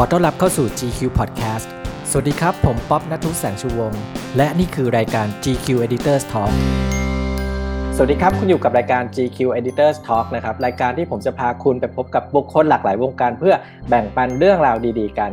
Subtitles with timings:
[0.00, 1.66] ขอต้อนรับเข้าสู่ GQ Podcast
[2.10, 4.02] สวัสดีครับ ผมป๊อบนัทุแสงชูวงศ์
[4.36, 6.52] และนี่คือรายการ GQ Editors Talk
[7.96, 13.54] สวัสดีครับ คุณอยู่กับรายการ GQ Editors Talk นะครับ รายการที่ผมจะพาคุณไปพบกับบุคคลหลากหลายวงการ เพื่อ
[13.88, 15.30] แบ่งปันเรื่องราวดีๆ กัน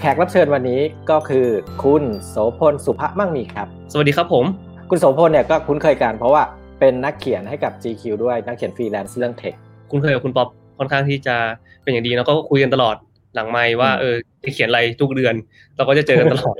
[0.00, 1.46] แขกรับเชิญวันนี้ก็คือ
[1.84, 4.44] คุณโสพลสุภมั่งมีครับ สวัสดีครับผม
[4.90, 6.42] คุณโสพลเนี่ยก็คุ้นเคยกันเพราะว่า
[6.80, 9.54] เป็นนักเขียนให้กับ GQ ด้วยนักเขียนฟรีแลนซ์เรื่อง tech
[9.90, 10.48] คุณเคยกับคุณป๊อป
[10.78, 11.36] ค่อนข้างที่จะ
[11.82, 12.96] เป็นอย่างดีแล้วก็คุยกันตลอด
[13.34, 15.34] หลังไม่ว่าเออจะเขียนอะไรทุกเดือน
[15.76, 16.56] เราก็จะเจอกันตลอด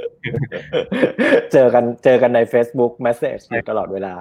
[1.53, 4.15] เจอกันเจอกันใน Facebook Message อยู่ตลอดเวลา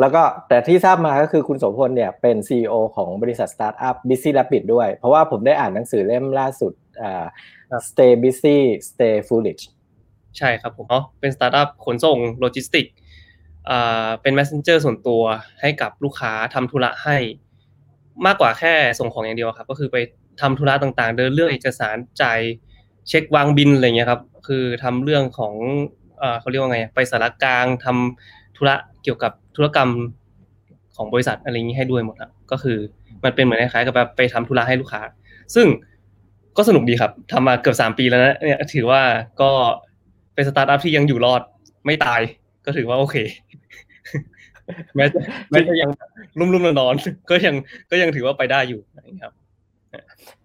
[0.00, 6.72] แล้วก็แต่ที่ทราบมาก็คือคุณโสพลเนี่ยเป็น CEO ของบริษัทสตาร์ทอัพ Busy Rabbit ด้วย เพราะว่าผมได้อ่านหนังสือเล่มล่าสุด
[7.02, 7.24] อ่า
[7.88, 8.58] Stay Busy
[8.88, 9.62] Stay Foolish
[10.38, 12.86] ใช่ครับผมเนาะเป็นสตาร์ทอัพขนส่งโลจิสติก
[13.70, 15.22] อ่าเป็น messenger ส่วนตัว
[15.60, 17.16] ให้กับลูกค้าทำธุระให้
[18.26, 19.96] มากกว่าแค่ส่งของอย่างเดียวครับ ก็คือไป
[20.40, 22.40] ทำธุระต่างๆ เดินเรื่องเอกสารจ่าย
[23.08, 25.54] เช็ควางบินอะไรเงี้ยครับ คือทำเรื่องของ
[26.40, 29.90] เขาเรียกว่าไง ไปสารกลางทำธุระเกี่ยวกับธุรกรรม
[30.96, 32.78] ของบริษัทอะไรอย่างนี้ให้ด้วยหมดครับก็คือ
[33.24, 35.02] มันเป็นเหมือนคล้ายๆกับแบบไปทำธุระให้ลูกค้า
[35.54, 35.66] ซึ่ง
[36.56, 39.02] ก็สนุกดีครับทำมาเกือบสามปีแล้วนะเนี่ยถือว่า
[39.40, 39.50] ก็
[40.34, 41.42] เป็นสตาร์ทอัพที่ยังอยู่รอด
[41.86, 42.20] ไม่ตาย
[42.66, 43.16] ก็ถือว่าโอเค
[44.96, 45.90] แม้จะแม้จะยัง
[46.38, 47.54] รุ่มรุ่มนอนๆก็ยัง
[47.90, 49.32] ก็ยังถือว่าไปได้อยู่นะครับ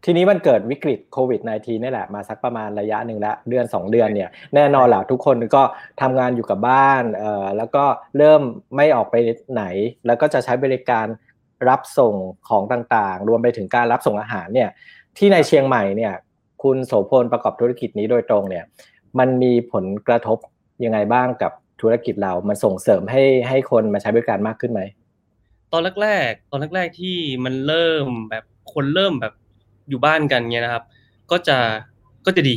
[0.03, 5.63] ทีนี้มันเกิดวิกฤตโควิด -19 นี่แหละมาสักประมาณระยะหนึ่งแล้วเดือน 2 เดือนเนี่ยแน่นอนแหละทุกคนก็
[6.01, 7.85] ทำงานอยู่กับบ้านเอ่อแล้วก็
[8.17, 8.41] เริ่ม
[8.75, 9.15] ไม่ออกไป
[9.53, 9.63] ไหน
[10.05, 11.07] แล้วก็จะใช้บริการ
[11.69, 12.15] รับส่ง
[12.49, 14.69] ของต่างๆ รวมไปถึงการรับส่งอาหารเนี่ย
[15.17, 16.13] ที่ในเชียงใหม่เนี่ย
[16.63, 18.65] คุณโสพลประกอบธุรกิจนี้โดยตรงเนี่ย
[19.19, 20.37] มันมีผลกระทบ
[20.83, 24.81] ยังไงบ้างกับธุรกิจเรา มันส่งเสริมให้ให้คนมาใช้บริการมากขึ้นไหม
[25.71, 29.33] ตอนแรกๆตอนแรกๆที่มันเริ่มแบบ คนเริ่มแบบ
[29.89, 30.83] อยู่บ้านกันเงี้ยนะครับ
[31.31, 31.57] ก็จะ
[32.25, 32.55] ก็จะดี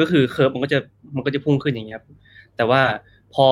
[0.00, 0.78] ก็คือเคอร์ฟมันก็จะ
[1.14, 2.04] มันก็จะพุ่งขึ้นอย่างเงี้ยครับ
[2.56, 2.80] แต่ว่า
[3.34, 3.46] พอ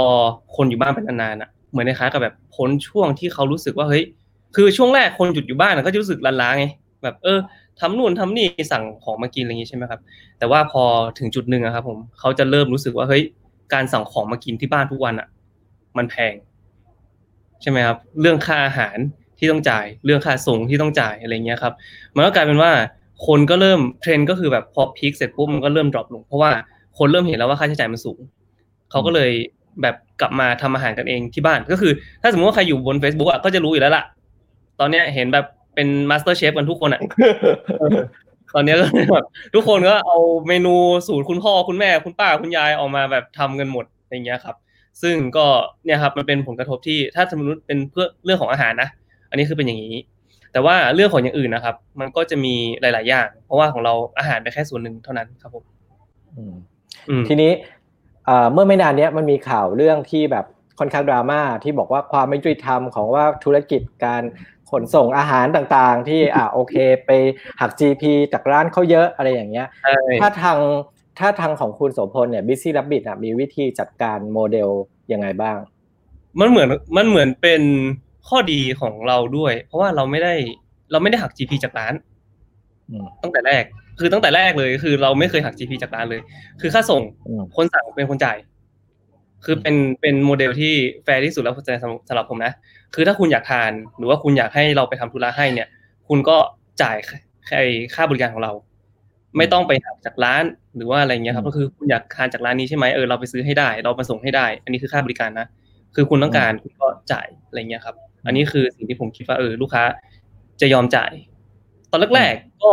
[0.57, 4.05] คนอยู่บ้านเป็นนานๆอะเหมือนในคล้ายกับแบบพ้นช่วงที่เขารู้สึกว่าเฮ้ย
[4.57, 6.67] คือช่วงแรกคนหยุดอยู่บ้านก็จะรู้สึกล้าๆไง
[7.03, 7.39] แบบเออ
[7.81, 10.01] ทำนู่นทำนี่สั่งของมากินอะไรอย่างงี้ใช่ไหมครับ
[10.39, 10.83] แต่ว่าพอ
[11.19, 13.23] ถึงจุดหนึ่งอะครับผมเขาจะเริ่มรู้สึกว่าเฮ้ย
[13.73, 15.29] การสั่งของมากินที่บ้านทุกวันอะ
[15.97, 16.35] มันแพง
[17.63, 18.99] ใช่ไหมครับ เรื่องค่าอาหาร
[19.41, 21.73] ที่ต้องจ่ายเรื่องค่าส่งที่ต้องจ่ายอะไรเงี้ยครับ
[22.17, 22.71] มันก็กลายเป็นว่า
[23.27, 26.51] คนก็เริ่มเทรนด์ก็คือแบบพอ peak เสร็จปุ๊บมันก็เริ่ม drop ลง เพราะว่า
[26.99, 28.21] คนเริ่มเห็นแล้วว่าค่าใช้จ่ายมันสูง
[28.91, 29.31] เขาก็เลย
[29.83, 31.93] แบบกลับมาทำอาหารกันเองที่บ้าน ก็คือ
[32.23, 34.05] ถ้าสมมติว่าใครอยู่บน Facebook อะก็จะรู้อยู่แล้วล่ะ
[34.81, 37.01] ตอนเนี้ยเห็นแบบเป็นมาสเตอร์เชฟกันทุกคนอะ
[38.55, 38.85] ตอนนี้ก็
[39.15, 40.19] แบบทุกคนก็เอา
[40.49, 40.75] เมนู
[41.07, 44.57] สูตรคุณพ่อคุณแม่คุณป้าคุณยายออกมาแบบทำกันหมดอย่างเงี้ยครับ
[45.03, 45.47] ซึ่งก็
[45.85, 48.89] เนี่ยครับมันเป็นผลกระทบที่ถ้าสมมติเป็นเพื่อเรื่องของอาหารนะ
[49.31, 49.97] อันนี้คือเป็นอย่างนี้
[50.53, 55.65] แต่ว่าเรื่องของอย่างอื่นนะครับ มันก็จะมีหลาย ๆ อย่าง เพราะว่าของเราอาหารเป็นแค่ส่วนหนึ่งเท่านั้นครับผม
[56.37, 56.55] อืม
[57.29, 57.53] ทีนี้
[58.53, 60.47] เมื่อไม่นานนี้มันมีข่าวเรื่องที่แบบ
[60.79, 64.23] ค่อนข้างดราม่าที่บอกว่าความไม่ยุติธรรมของว่าธุรกิจการ
[64.71, 66.75] ขนส่งอาหารต่างๆ ที่อ่าโอเค
[67.07, 67.11] ไป
[67.61, 68.03] หัก GP
[68.33, 69.67] จากร้านเขาเยอะอะไรอย่างเงี้ย
[70.21, 70.59] ถ้าทาง
[71.19, 74.69] ถ้าทางของคุณโสพลเนี่ย Busy Rabbit อะมีวิธีจัดการโมเดล
[75.13, 75.59] ยังไงบ้าง
[76.41, 77.63] มันเหมือนมันเหมือนเป็น
[78.29, 80.35] ข้อดีของเราด้วย เพราะว่าเราไม่ได้
[80.93, 81.95] เราไม่ได้หัก GP จากร้าน
[83.23, 83.65] ตั้งแต่แรก
[83.99, 86.21] คือตั้งแต่แรกเลย คือเราไม่เคยหัก GP จากร้านเลย
[86.61, 87.03] คือค่าส่ง
[87.57, 88.39] คนสั่งเป็นคนจ่าย
[89.45, 91.55] คือเป็นเป็นโมเดลที่แฟร์ที่สุดแล้ว
[92.09, 92.53] สำหรับผมนะ
[92.95, 95.69] คือถ้าคุณอยากทาน หรือว่าคุณอยากให้เราไปทำธุระให้เนี่ย
[96.09, 96.37] คุณก็
[96.83, 96.97] จ่าย
[97.95, 98.53] ค่าบริการของเรา
[99.37, 100.45] ไม่ต้องไปหักจากร้าน
[100.77, 105.47] หรือว่าอะไรเงี้ยครับ ก็คือคุณอยากทานจากร้านนี้ใช่ไหมเออเราไปซื้อให้ได้ เรามาส่งให้ได้ อันนี้คือค่าบริการนะ
[105.95, 107.95] คือคุณต้องการคุณก็จ่ายอะไรเงี้ยครับ
[108.27, 109.83] อันนี้คือสิ่งที่ผมคิดว่าเออลูกค้า
[110.61, 111.13] จะยอมจ่าย
[111.91, 112.71] ตอนแรกๆก็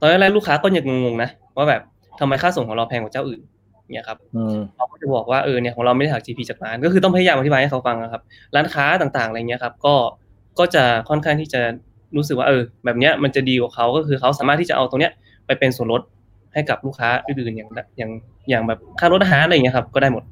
[0.00, 1.82] ตอนแรกๆลูกค้าก็ยังงงๆนะว่าแบบ
[2.20, 3.40] ทำไมค่าส่งของเราแพงกว่าเจ้าอื่น
[3.94, 4.18] เนี่ยครับ
[4.76, 8.22] เราก็จะบอกว่าเออเนี่ยของเราไม่ได้หัก GP จากร้าน ก็คือต้องพยายามอธิบายให้เขาฟังนะครับ
[8.54, 9.94] ร้านค้าต่างๆอะไรเงี้ยครับ ก็
[10.58, 11.60] ก็จะค่อนข้างที่จะ
[12.16, 15.12] รู้สึกว่าเออ แบบเนี้ยมันจะดีกว่าเขาก็คือเขาสามารถที่จะเอาตรงเนี้ย
[15.46, 16.02] ไปเป็นส่วนลด
[16.54, 17.68] ให้กับลูกค้าอื่นๆอย่าง
[17.98, 18.10] อย่าง
[18.48, 20.24] อย่างแบบค่ารถอาหารอะไรเงี้ยครับ ก็ได้หมด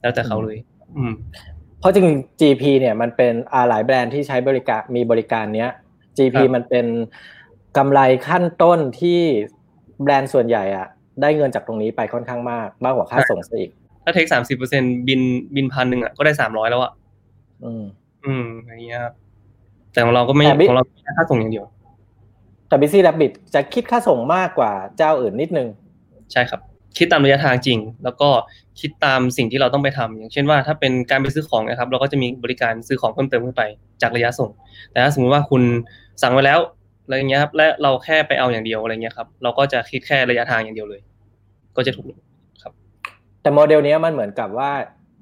[0.00, 0.56] แล้วแต่เขาเลย
[0.96, 1.12] อืม
[1.53, 1.53] เพ
[1.84, 2.06] ราะจริง
[2.40, 5.70] GP เนี่ยมันเป็นอาหลายแบรนด์ที่ใช้บริการมีบริการเนี้ย
[6.16, 6.86] GP มันเป็น
[7.76, 9.20] กำไรขั้นต้นที่
[10.02, 10.86] แบรนด์ส่วนใหญ่อะ
[11.22, 13.70] ได้เงินจากตรงนี้ไปค่อนข้างมากมากกว่าค่าส่งซะอีก
[14.04, 15.20] ถ้าเทคสามสิบเปอร์เซ็นบิน
[15.54, 16.92] บินพันหนึ่งอะก็ได้สามร้อยแล้วอะ
[17.64, 17.82] อืม
[18.24, 19.00] อืมอย่างเงี้ย
[19.92, 20.84] แต่ของเราก็ไม่ของเรา
[21.18, 21.66] ค่าส่งอย่างเดียว
[22.68, 25.68] แต่บิซี่ดับบิทจะคิดค่าส่งมากกว่าเจ้าอื่นนิดนึง
[26.32, 26.60] ใช่ครับ
[26.98, 28.30] คิดตามระยะทางจริง แล้วก็
[28.80, 33.62] คิดตามสิ่งที่เราต้องไปทำอย่างเช่นว่าถ้าเป็นการไปซื้อของนะครับ เราก็จะมีบริการซื้อของเพิ่มเติมขึ้นไป
[34.02, 34.50] จากระยะส่ง
[34.92, 35.62] แต่ถ้าสมมติว่าคุณ
[36.22, 36.58] สั่งไว้แล้ว
[37.04, 41.00] อะไรเงี้ยครับและเราแค่ไปเอาอย่างเดียวอะไรเงี้ยครับเราก็จะคิดแค่ระยะทางอย่างเดียวเลย
[41.76, 42.06] ก็จะถูก
[42.62, 42.72] ครับ
[43.42, 44.70] แต่โมเดลนี้มันเหมือนกับว่า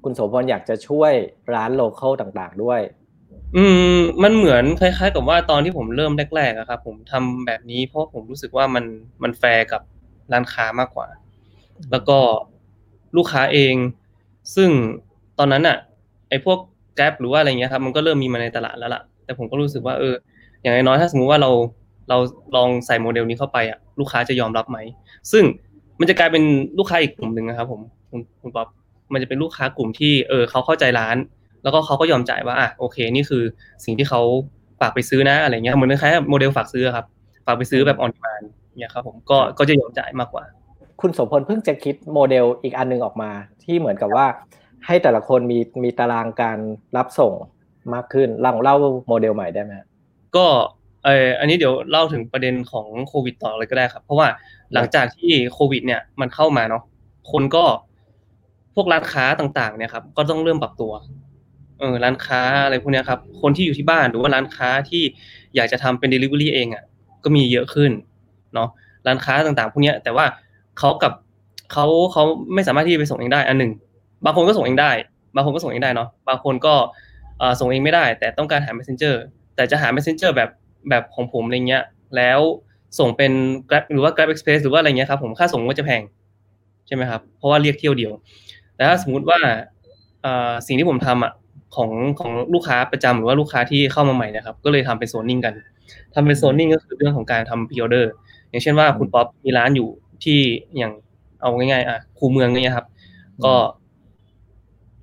[0.05, 1.13] คุณโสพลอยากจะช่วย
[1.55, 2.81] ร้านโลเคอลต่างๆด้วย
[3.57, 3.65] อื
[3.97, 8.85] ม มันเหมือนคล้าย ๆ กับว่าตอนที่ผมเริ่มแรกๆอะครับ ผมทำแบบนี้เพราะผมรู้สึกว่ามัน
[9.23, 9.83] มันแฟร์กับ
[10.33, 11.07] ร้านค้ามากกว่า
[11.91, 12.19] แล้วก็
[13.17, 13.75] ลูกค้าเอง
[14.55, 14.71] ซึ่ง
[15.39, 15.77] ตอนนั้นอะ
[16.29, 16.59] ไอ้พวก
[16.97, 20.15] Grab หรือว่าอะไรเงี้ยครับมันก็เริ่มมีมาในตลาดแล้วล่ะ แต่ผมก็รู้สึกว่าเออ
[20.63, 21.51] อย่างน้อยถ้าสมมุติว่าเรา
[22.09, 22.19] เรา
[22.57, 24.79] ลองใส่โมเดลนี้เข้าไปอะลูกค้าจะยอมรับไหม
[25.33, 25.45] ซึ่ง
[26.01, 26.43] มันจะกลายเป็น
[26.79, 27.81] ลูกค้าอีกกลุ่มหนึ่งนะครับผม
[28.11, 28.67] คุณคุณป๊อป
[29.13, 31.17] มันจะเป็นลูกค้ากลุ่มที่เออเขาเข้าใจร้าน
[31.63, 33.43] แล้วก็เขาก็ยอมจ่ายว่าอะโอเค นี่คือ
[33.85, 34.21] สิ่งที่เขา
[34.81, 37.07] ฝากไปซื้อนะอะไรเงี้ยเหมือนคล้ายโมเดลฝากซื้อครับ
[37.47, 38.43] ฝากไปซื้อแบบ on demand
[38.79, 40.45] เนี่ยครับผมก็ก็จะยอมจ่ายมากกว่า
[41.03, 43.31] คุณโสพลเพิ่งจะคิดโมเดลอีกอันนึงออกมา
[43.65, 44.27] ที่เหมือนกับว่า
[44.87, 46.59] ให้แต่ละคนมีมีตารางการ
[46.97, 47.33] รับส่ง
[47.95, 48.77] มากขึ้นเล่าเล่า
[49.09, 49.73] โมเดลใหม่ได้ไหม
[50.37, 50.47] ก็
[51.05, 54.29] เอออันนี้เดี๋ยวเล่าถึงประเด็นของโควิดต่อเลยก็ได้ครับ เพราะว่า
[54.75, 56.83] หลังจากที่โควิด เนี่ยมันเข้ามาเนาะ
[57.33, 57.65] คนก็
[58.75, 60.93] พวกร้านค้าต่างๆ เนี่ยครับ ก็ต้องเริ่มปรับตัว
[61.79, 65.03] เออร้านค้าอะไรพวกนี้ครับ คนที่อยู่ที่บ้านหรือว่าร้านค้าที่
[65.55, 66.85] อยากจะทำเป็น delivery เองอะ
[67.25, 67.91] ก็มีเยอะขึ้น
[68.55, 68.69] เนาะ
[69.07, 70.27] ร้านค้าต่างๆ พวกนี้แต่ว่า
[70.79, 71.13] เขากับ
[71.73, 72.25] เขาเขา
[72.55, 73.71] ไม่สามารถที่จะไปส่งเองได้อันหนึ่ง
[74.25, 74.91] บางคนก็ส่งเองได้
[75.35, 76.75] บางคนก็ส่งเองได้เนาะบางคนก็
[77.61, 79.15] ส่งเองไม่ได้ แต่ต้องการหา messenger
[79.57, 80.51] แต่จะหา messenger แบบ
[80.89, 81.83] แบบของผมอะไรเงี้ย
[82.17, 82.41] แล้ว
[82.99, 83.33] ส่งเป็น
[83.71, 86.03] Grab หรือว่า Grab Express หรือว่าอะไรเงี้ยครับผมค่าส่งก็จะแพง
[86.87, 88.13] ใช่ไหมครับเพราะว่าเรียกเที่ยวเดียว
[88.77, 89.39] แต่ถ้าสมมุติว่า
[90.67, 91.33] สิ่งที่ผมทำอะ
[91.77, 91.91] ของ
[92.21, 95.55] ของลูกค้าประจำหรือว่าลูกค้าที่เข้ามาใหม่นะครับ ก็เลยทำเป็นโซนนิ่งกัน
[96.15, 98.13] ทำเป็นโซนนิ่งก็คือเรื่องของการทำพิออเดอร์
[98.51, 99.89] อย่างเช่นว่าคุณป๊อปมีร้านอยู่
[100.25, 100.41] ที่
[100.77, 100.93] อย่าง
[101.41, 102.87] เอาง่ายๆอะคูเมืองเนี่ยครับ
[103.45, 103.55] ก็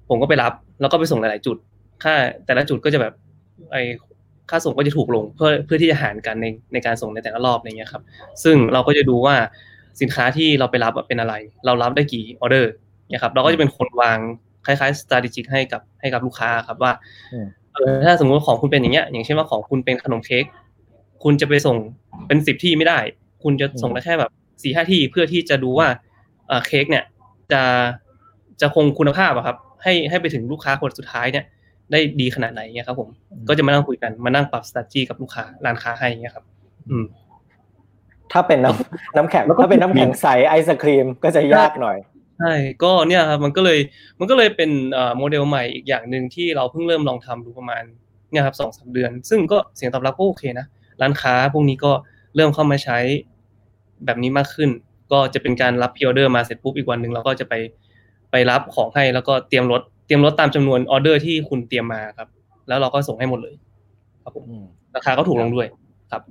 [0.10, 1.58] ผมก็ไปรับ แล้วก็ไปส่งหลายๆจุด
[2.04, 2.14] ค่า
[2.46, 3.14] แต่ละจุดก็จะแบบ
[3.72, 3.78] ไอ
[4.50, 8.04] ค่าส่งก็จะถูกลง เพื่อเพื่อที่จะหารกันในในการส่งในแต่ละรอบอะไรเงี้ยครับ
[8.44, 9.36] ซึ่งเราก็จะดูว่า
[10.02, 11.34] สินค้าที่เราไปรับเป็นอะไร
[11.66, 12.72] เรารับได้กี่ออเดอร์
[13.10, 14.18] เนี่ยครับ เราก็จะเป็นคนวาง
[14.66, 16.92] คล้ายๆ strategic ให้กับให้กับลูกค้าครับว่า
[17.74, 20.46] เออถ้าสมมติของคุณเป็นอย่างเงี้ย อย่างเช่นว่าของคุณเป็นขนมเค้ก
[21.24, 21.78] คุณจะไปส่ง
[22.28, 23.00] เป็นสิบที่ไม่ได้
[23.44, 25.88] คุณจะส่งได้แค่แบบ สี่ห้าที่เพื่อที่จะดูว่า
[26.48, 27.04] เออเค้กเนี่ย
[27.52, 27.62] จะ
[28.62, 31.46] จะคงคุณภาพอะครับ ให้ให้ไปถึงลูกค้าคนสุดท้ายเนี่ย
[31.92, 33.10] ได้ดีขนาดไหนเนี่ยครับ ผม
[33.48, 36.46] ก็จะมานั่งคุยกันมานั่งปรับ strategy กับลูกค้าร้านค้าให้เนี่ยครับ
[36.90, 37.06] อืม
[38.32, 41.98] ถ้าเป็นน้ำน้ำแข็งถ้าเป็นน้ำแข็งใสไอศครีมก็จะยากหน่อย
[42.40, 42.54] ใช่
[42.84, 43.80] ก็เนี่ยครับมันก็เลย
[44.20, 44.72] มันก็เลยเป็น
[45.18, 47.84] โมเดลใหม่อีกอย่างหนึ่งที่เราเพิ่งเริ่มลองทำดูประมาณ
[48.32, 50.66] เนี่ยครับสองสามเดือน ซึ่งก็เสียงตอบรับก็โอเคนะ
[51.02, 51.92] ร้านค้าพวกนี้ก็
[52.36, 53.00] เริ่มเข้ามาใช้
[54.06, 54.70] แบบนี้มากขึ้น
[55.12, 57.54] ก็จะเป็นการรับ pre-order มาเสร็จปุ๊บอีกวันหนึ่งเราก็จะไป
[58.32, 62.28] ไปรับของให้แล้วก็เตรียมรถเตรียมรถตามจำนวนออเดอร์ที่คุณเตรียมมาครับ
[62.68, 63.56] แล้วเราก็ส่งให้หมดเลย
[64.24, 64.44] ครับผม
[64.96, 65.68] ราคาก็ถูกลงด้วย
[66.12, 66.22] ครับ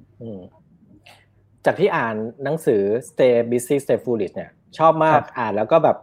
[1.65, 5.97] จากที่อ่านหนังสือ Stay Busy Stay Foolish เนี่ย ชอบมากอ่านแล้วก็แบบ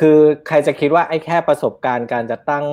[0.00, 0.18] คือ
[0.48, 2.64] ใครจะคิดว่าไอ้แค่ประสบการณ์การจะตั้ง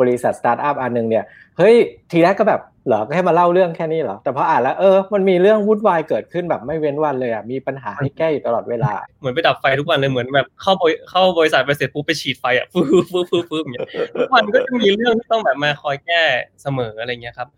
[0.00, 1.24] บริษัทสตาร์ทอัพอันหนึ่งเนี่ย
[1.58, 1.76] เฮ้ย
[2.12, 10.72] ทีแรกก็แบบเหรอแค่มาเล่าเรื่องแค่นี้เหรอแต่พออ่านแล้วเออมันมีเรื่องวุ่นวายเกิดขึ้นแบบไม่เว้นวันเลยอะมีปัญหาให้แก้อยู่ตลอดเวลา เหมือนไปดับไฟทุกวันเลยเหมือนแบบเข้า
[11.10, 16.22] เข้าบริษัทไปเสร็จปุ๊บไปฉีดไฟอะฟื้นฟื้นฟื้นฟื้นอย่างเงี้ยทุกวันก็จะมีเรื่องที่ต้องแบบมาคอยแก้
[16.62, 17.48] เสมออะไรเงี้ยครับ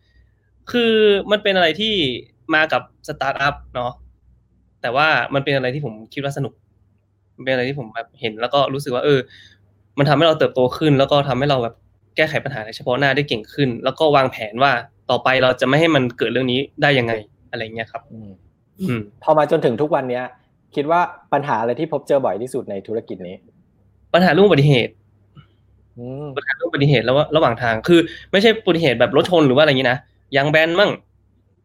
[0.70, 0.92] คือ
[1.31, 1.94] มันเป็นอะไรที่
[2.54, 3.92] มากับสตาร์ทอัพเนาะ
[4.82, 6.52] แต่ว่ามันเป็นอะไรที่ผมคิดว่าสนุก
[7.44, 9.19] เป็นอะไรที่ผมแบบเห็นแล้วก็รู้สึกว่า เออ
[9.98, 11.74] มันทำให้เราเติบโตขึ้น แล้วก็ทำให้เราแบบ
[12.17, 14.72] แก้ไขปัญหาในเฉพาะหน้าได้เก่งขึ้น แล้วก็วางแผนว่า
[15.10, 17.12] ต่อไปเราจะไม่ให้มันเกิดเรื่องนี้ได้ยังไง
[17.50, 18.19] อะไรเงี้ยครับอื
[18.98, 20.24] มพอมาจนถึงทุกวันเนี้ย
[20.74, 21.00] คิดว่า
[21.32, 23.36] ปัญหาอะไรที่พบเจอบ่อยที่สุดในธุรกิจนี้
[24.15, 24.93] ปัญหาเรื่องอุบัติเหตุ
[26.36, 28.00] ปัญหาเรื่องอุบัติเหตุแล้วระหว่างทางคือ
[28.32, 29.98] ไม่ใช่อุบัติเหตุแบบรถชนหรือว่าอะไรเงี้ยนะ
[30.36, 30.91] ยางแบนมั่ง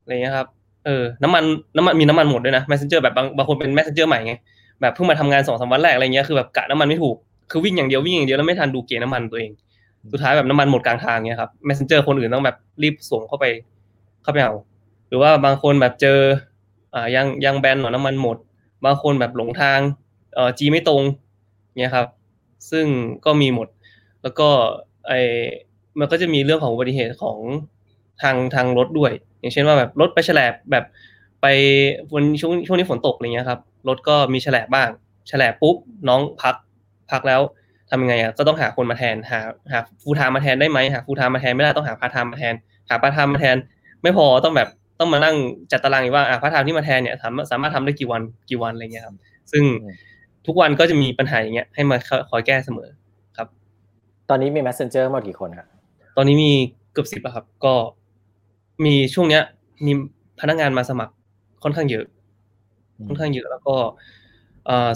[0.02, 0.48] อะไรเงี้ยครับ
[0.86, 1.44] เออน้ำมัน
[1.78, 4.34] น้ำมันมีน้ำมันหมดด้วยนะ messenger แบบบางบางคนเป็น messenger ใหม่ไง
[4.82, 7.16] แบบเพิ่งมาทำงานสองสามวันแรกอะไรเงี้ยคือแบบกะน้ำมันไม่ถูก
[7.52, 9.52] คือวิ่งอย่างเดียววิ่งอย่างเดียวแล้วไม่ทันดูเกณฑ์น้ำมันตัวเอง
[10.12, 13.46] สุดท้ายแบบน้ำมันหมดกลางทางเงี้ยครับ messenger คนอื่นต้องแบบรีบส่งเข้าไป
[14.24, 14.54] เข้าไปเอา
[15.08, 16.20] หรือว่าบางคนแบบเจอ
[16.94, 18.38] อ่ายังยังแบนหนอน้ำมันหมด
[18.86, 19.80] บางคนแบบหลงทาง
[20.36, 21.02] เอ่อจีไม่ตรง
[21.80, 22.08] เนี่ยครับ
[22.72, 22.86] ซึ่ง
[23.26, 23.68] ก็มีหมด
[24.24, 24.50] แล้วก็
[25.08, 25.12] ไอ
[26.00, 27.38] มันก็จะมีเรื่องของอุบัติเหตุของ
[28.22, 30.86] ทางทางรถด้วย อย่างเช่นว่าแบบรถไปฉลบแบบ
[31.42, 31.46] ไป
[32.14, 34.90] วันช่วงช่วงนี้ฝนตกอะไรเงี้ยครับรถก็มีฉลบบ้าง
[35.32, 35.76] ฉลบปุ๊บ
[36.08, 36.56] น้องพัก
[37.12, 37.42] พักแล้ว
[37.96, 39.40] ทำยังไงอะก็ต้องหาคนมาแทนหา
[39.72, 42.54] หาฟูทามาแทนได้ไหมหาฟูทามาแทนไม่ได้ต้องหาพาทามาแทน
[42.90, 43.58] หาพาทามาแทน
[44.04, 44.70] ไม่พอต้องแบบ
[45.00, 45.36] ต้องมานั่ง
[45.72, 49.16] จัดตารางอีกว่าอ่าพาร์ทไทม์ที่มาแทนเนี่ยสามารถสามารถทำได้กี่วันกี่วันอะไรเงี้ยครับ
[49.52, 49.64] ซึ่ง
[50.48, 51.98] ทุกวันก็จะมีปัญหาอย่างเงี้ยให้มา
[52.30, 52.90] คอยแก้เสมอ
[53.38, 53.48] ครับ
[54.30, 55.68] ตอนนี้มี messenger หมดกี่คนครับ
[56.18, 56.52] ตอนนี้มี
[56.92, 57.74] เกือบสิบครับ ก็
[58.86, 59.44] มีช่วงเนี้ย
[59.86, 59.92] มี
[60.40, 61.14] พนักงานมาสมัคร
[61.64, 62.06] ค่อนข้างเยอะ
[63.08, 63.76] ค่อนข้างเยอะแล้วก็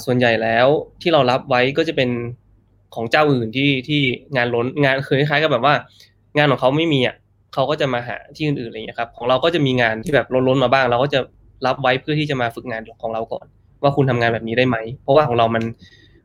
[0.05, 0.67] ส่วนใหญ่แล้ว
[1.01, 2.09] ที่เรารับไว้ก็จะเป็น
[2.97, 4.01] ของเจ้าอื่นที่ที่
[4.35, 5.73] งานล้นงานคือคล้ายๆกับแบบว่า
[6.37, 7.15] งานของเขาไม่มีอะ
[7.53, 11.19] เขาก็จะมาหาที่อื่นๆอะไรเงี้ยครับ ของเราก็จะมีงานที่แบบล้นๆมาบ้าง เราก็จะ
[11.65, 13.45] รับไว้เพื่อที่จะมาฝึกงานของเราก่อน
[13.83, 15.63] ว่าคุณทำงานแบบนี้ได้ไหม เพราะว่าของเรามัน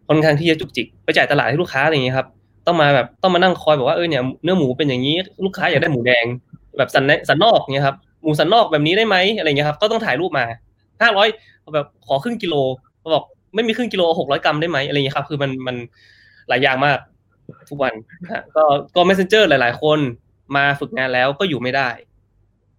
[0.08, 2.26] ค่อนข้างที่จะจุกจิกไปจ่ายตลาดให้ลูกค้าอะไรเงี้ยครับ
[2.66, 6.24] ต้องมาแบบต้องมานั่งคอยบอกว่าเออเนี่ยเนื้อหมูเป็นอย่างนี้ลูกค้าอยากได้หมูแดง
[6.78, 10.44] แบบสันสันนอกเนี่ยครับหมูสันนอกแบบนี้ได้ไหมอะไรเงี้ยครับก็ต้องถ่ายรูปมา
[11.02, 11.28] ห้าร้อย
[11.74, 12.54] แบบขอครึ่งกิโล
[13.14, 13.24] บอก
[13.54, 15.76] ไม่มีครึ่งกิโลหกร้อยกรัมได้ไหมอะไรเงี้ยครับ คือมันมัน
[16.48, 16.98] หลายอย่างมาก
[17.68, 17.94] ทุกวัน
[18.56, 19.98] ก็ก็ messenger หลาย ๆ คน
[20.56, 21.88] มาฝึกงานแล้วก็อยู่ไม่ได้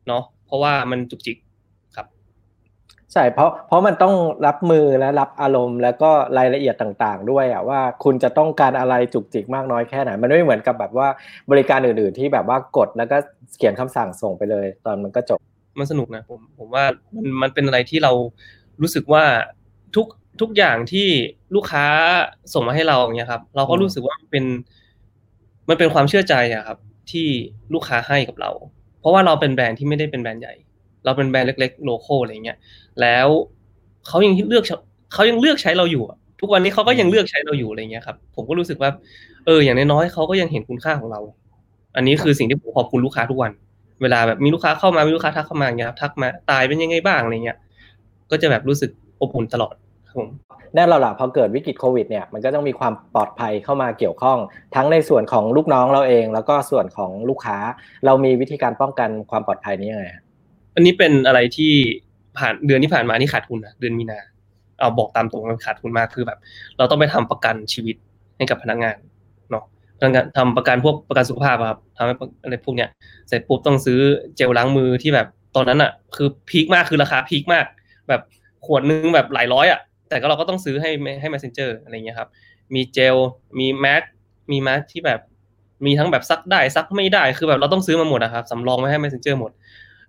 [0.07, 1.37] เนาะเพราะว่ามันจุกจิก
[1.95, 2.07] ครับ
[3.13, 4.15] ใช่เพราะเพราะมันต้อง
[4.47, 11.07] รับมือและรับอารมณ์ แล้วก็รายละเอียดต่าง ๆ ด้วยอะว่าคุณจะต้องการอะไรจุกจิกมากน้อยแค่ไหน มันไม่เหมือนกับแบบว่า
[11.51, 13.17] บริการอื่น ๆ ที่แบบว่ากดแล้วก็
[13.57, 15.39] เขียนคำสั่งส่งไปเลย ตอนมันก็จบ
[15.79, 16.83] มันสนุกนะผมผมว่า
[17.15, 18.11] มันมันเป็นอะไรที่เรา
[18.81, 19.23] รู้สึกว่า
[19.95, 20.07] ทุก
[20.41, 21.07] ทุกอย่างที่
[21.55, 21.85] ลูกค้า
[22.53, 24.45] ส่งมาให้เราอย่างเงี้ยครับ เราก็รู้สึกว่ามันเป็น
[25.69, 26.77] มันเป็นความเชื่อใจอะครับ
[27.11, 27.27] ที่
[27.73, 28.51] ลูกค้าให้กับเรา
[28.99, 30.53] เพราะว่าเราเป็นแบรนด์ที่ไม่ได้เป็นแบรนด์ใหญ่
[31.05, 32.57] เราเป็นแบรนด์เล็ก ๆ โลโก้อะไรเงี้ย
[33.01, 33.27] แล้ว
[34.07, 34.63] เขายังเลือก
[35.13, 36.03] เขายังเลือกใช้เราอยู่
[36.41, 38.89] ทุกวันนี้เขาก็ยังเลือกใช้เราอยู่อะไรเงี้ยครับ ผมก็รู้สึกว่า
[39.45, 41.19] เออ อย่างน้อยๆเขาก็ยังเห็นคุณค่าของเรา
[41.95, 43.51] อันนี้คือสิ่งที่ผมขอบคุณลูกค้าทุกวัน
[44.01, 47.57] เวลาแบบมีลูกค้าเข้ามามีลูกค้าทักเข้ามาอย่างเงี้ยทักมาตายเป็นยังไงบ้างอะไรเงี้ย
[48.31, 48.89] ก็จะแบบรู้สึก
[49.21, 49.75] อบอุ่นตลอด
[50.15, 50.27] ผม
[50.75, 54.37] แน่เราล่ะพอเกิดวิกฤตโควิดเนี่ยมันก็ต้องมีความปลอดภัยเข้ามาเกี่ยวข้อง
[54.75, 57.57] ทั้งในส่วนของลูกน้องเราเอง แล้วก็ส่วนของลูกค้า
[58.05, 60.05] เรามีวิธีการป้องกันความปลอดภัยนี้ยังไง
[60.75, 61.71] อันนี้เป็นอะไรที่
[62.37, 64.19] ผ่านเดือนที่ผ่านมานี่ขาดทุนนะเดือนมีนา
[64.79, 66.39] เอาบอกตามตรงมันขาดทุนมากคือแบบ
[66.77, 67.95] เราต้องไปทำประกันชีวิต
[68.37, 68.97] ให้กับพนักงาน
[69.51, 69.63] เนาะ
[69.99, 72.89] พนักงานทำประกันพวกประกันสุขภาพครับทำให้อะไรพวกเนี้ย
[73.27, 73.99] เสร็จปุ๊บต้องซื้อ
[74.35, 77.65] เจลล้างมือที่แบบตอนนั้นอะ คือพีคมากคือราคาพีคมาก
[78.09, 78.21] แบบ
[78.65, 79.79] ขวดนึงแบบหลายร้อยอะ
[80.13, 80.91] แต่ก็เราก็ต้องซื้อให้
[81.21, 82.29] ให้ messenger อะไรเงี้ยครับ
[82.75, 83.15] มีเจล
[83.59, 84.03] มีแมส
[84.51, 85.19] มีแมสที่แบบ
[85.85, 89.51] มีทั้งแบบซักได้ซักไม่ได้ คือแบบเราต้องซื้อมาหมดนะครับสำรองไว้ให้ messenger หมด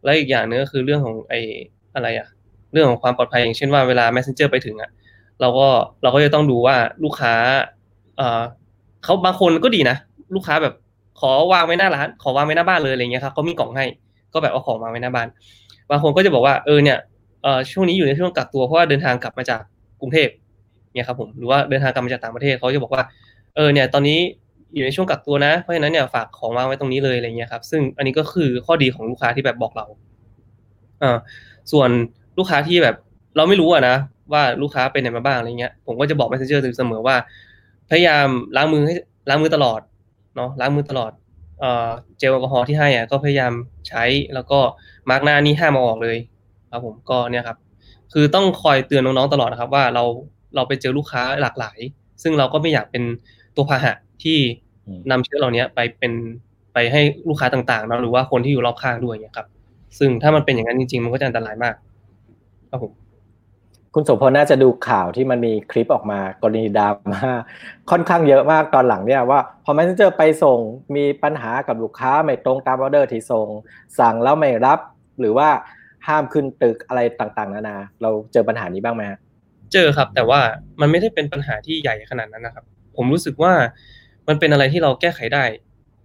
[0.04, 1.34] แล้วอีกอย่างนึงก็คือเรื่องของไอ
[1.94, 2.28] อะไรอะ
[2.72, 4.90] เรื่องของความปลอดภัยอย่างเช่นว่าเวลา messenger ไปถึงอะ
[5.40, 5.68] เราก็
[6.02, 7.34] เราก็จะต้องดูว่าลูกค้า
[8.16, 8.42] เออ
[9.04, 9.96] เขาบางคนก็ดีนะ
[10.34, 10.74] ลูกค้าแบบ
[11.20, 13.84] ขอวางไว้หน้าร้านขอวางไว้หน้าบ้านเลยอะไรเงี้ยครับเขามีกล่องให้
[14.32, 15.28] ก็แบบเอาของวางไว้หน้าบ้าน
[15.90, 16.98] บางคนก็จะบอกว่าเออเนี่ย
[17.42, 19.62] เออช่วงนี้อยู่ในช่วงกักตัวเพราะว่าเดินทางกลับมาจาก
[20.04, 20.28] รุงเทพ
[20.94, 23.02] เนี่ยครับผมหรือว่าเดินทางกลับมาจากต่างประเทศเขาจะบอกว่า
[23.54, 24.18] เออเนี่ยตอนนี้
[24.74, 29.86] อยู่ในช่วงกักตัวนะเพราะฉะนั้นเนี่ยฝากของวางไว้ตรงนี้เลยอะไรเงี้ยครับซึ่งอันนี้ก็คือข้อดีของลูกค้าที่แบบบอกเรา
[31.02, 31.16] อ่า
[31.72, 31.90] ส่วน
[32.38, 32.96] ลูกค้าที่แบบ
[33.36, 33.96] เราไม่รู้อะนะ
[34.32, 37.16] ว่าลูกค้าเป็นไหนมาบ้างอะไรเงี้ยผมก็จะบอก messenger เสมอว่า
[37.90, 38.94] พยายามล้างมือให้
[39.28, 39.80] ล้างมือตลอด
[40.36, 41.12] เนาะล้างมือตลอด
[41.60, 43.52] เอ่อเจลแอลกอฮอล์ที่ให้อะก็พยายาม
[43.88, 44.58] ใช้แล้วก็
[45.10, 46.16] มาร์กหน้านี่ห้ามเอาออกเลย
[46.70, 47.56] ครับผมก็เนี่ยครับ
[48.16, 50.04] คือต้องคอยเตือนน้องๆตลอดนะครับ ว่าเรา
[50.54, 51.78] เราไปเจอลูกค้าหลากหลาย
[52.22, 53.02] ซึ่งเราก็ไม่อยากเป็น
[53.56, 53.92] ตัวพาหะ
[54.22, 54.38] ที่
[55.10, 56.12] นำเชื้อเหล่านี้ไปเป็น
[56.74, 59.46] ไปให้ลูกค้าต่างๆเนาะหรือว่าคนที่อยู่รอบข้างด้วยเนี่ยครับ
[59.98, 61.74] ซึ่งถ้ามันเป็นอย่างนั้นจริง ๆ มันก็จะอันตรายมาก
[62.70, 62.92] ครับผม
[63.94, 67.32] คุณโสพลน่าจะดูข่าวที่มันมีคลิปออกมากรณีดราม่า
[67.90, 70.58] ค่อนข้างเยอะมากตอนหลังเนี่ยว่าพอ messenger ไปส่ง
[70.96, 73.46] มีปัญหากับลูกค้าไม่ตรงตามออเดอร์ที่ส่ง
[73.98, 74.78] สั่งแล้วไม่รับ
[75.20, 75.48] หรือว่า
[76.06, 79.02] ห้ามขึ้นตึกอะไรต่างๆ นานา เราเจอปัญหานี้บ้างไหม
[79.72, 80.40] เจอครับ แต่ว่า
[80.80, 82.64] มันไม่ได้เป็นปัญหาที่ใหญ่ขนาดนั้นนะครับ
[82.96, 83.52] ผมรู้สึกว่า
[84.28, 85.44] มันเป็นอะไรที่เราแก้ไขได้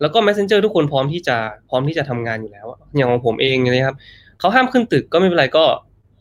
[0.01, 1.37] แล้วก็ messenger ทุกคนพร้อมที่จะ
[1.69, 2.65] พร้อมที่จะทำงานอยู่แล้ว
[2.95, 3.95] อย่างของผมเองนะครับ
[4.39, 5.65] เขาห้ามขึ้นตึกก็ไม่เป็นไรก็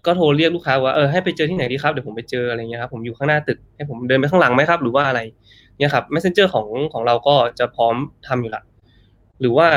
[0.06, 5.20] ก็โทรเรียกลูกค้าว่าเออให้ไปเจอที่ไหนดีครับเดี๋ยวผมไปเจออะไรเงี้ยครับผมอยู่ข้างหน้าตึกให้ผมเดินไปข้างหลังไหมครับ หรือว่าอะไร
[5.78, 7.94] เนี่ยครับ messenger ของของเราก็จะพร้อม
[8.26, 8.62] ทำอยู่ละ
[9.40, 9.68] หรือว่า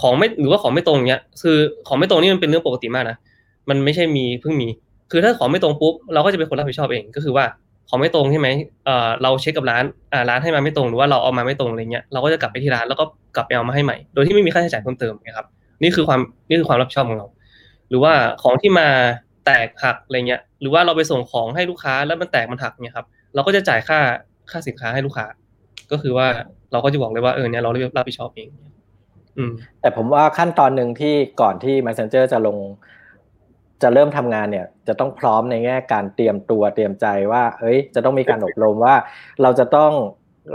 [0.00, 3.16] ของไม่หรือว่าของไม่ตรงเนี้ยคือของไม่ตรงนี่มันเป็นเรื่องปกติมากนะ
[3.68, 4.68] มันไม่ใช่มีเพิ่งมี
[5.10, 7.44] คือถ้าของไม่ตรงปุ๊บเราก็จะเป็นคนรับผิดชอบเองก็คือว่า
[7.88, 8.48] ของไม่ตรงใช่ไหม
[8.84, 13.04] เอ่อเราเช็คกับร้านอ่าร้านให้มาไม่ตรงหรือว่าเราเอามาไม่ตรงอะไรเงี้ยเราก็จะกลับไปที่ร้านแล้วก็
[13.36, 15.46] กลับไปเอามาให้ใหม่ โดยที่ไม่มีค่าใช้จ่ายเพิ่มเติมนะครับ
[15.82, 17.26] นี่คือความนี่คือความรับผิดชอบของเรา
[17.88, 18.88] หรือว่าของที่มา
[19.46, 23.98] แตกหักอะไรเงี้ย หรือว่าเราไปส่งของให้ลูกค้าแล้วมันแตกมันหักเนี่ยครับ เราก็จะจ่ายค่า
[24.50, 25.26] ค่าสินค้าให้ลูกค้า
[25.90, 26.26] ก็คือว่า
[26.72, 28.48] เราก็จะบอกเลยว่าเออเนี่ยเรารับผิดชอบเอง
[29.36, 32.56] อืมแต่ผมว่าขั้นตอนหนึ่งที่ก่อนที่ Messenger จะลง
[33.82, 38.94] จะเริ่มทำงานเนี่ยจะต้องพร้อมในแง่การเตรียมตัวเตรียมใจว่า เอ้ย จะต้องมีการอบรมว่า
[39.42, 39.92] เราจะต้อง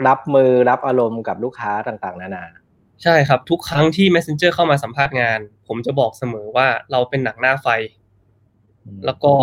[0.07, 2.45] รับมือรับอารมณ์กับลูกค้าต่างๆ นานา
[3.03, 7.67] ใช่ครับทุกครั้งที่ Messenger เข้ามาสัมภาษณ์งาน ผมจะบอกเสมอว่าเราเป็นหนังหน้าไฟ
[9.05, 9.33] แล้วก็